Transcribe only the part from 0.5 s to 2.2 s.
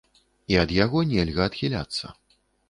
І ад яго нельга адхіляцца.